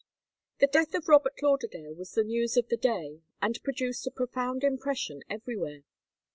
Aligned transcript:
The 0.57 0.65
death 0.65 0.95
of 0.95 1.07
Robert 1.07 1.35
Lauderdale 1.43 1.93
was 1.93 2.13
the 2.13 2.23
news 2.23 2.57
of 2.57 2.69
the 2.69 2.75
day, 2.75 3.21
and 3.39 3.61
produced 3.61 4.07
a 4.07 4.09
profound 4.09 4.63
impression 4.63 5.21
everywhere. 5.29 5.83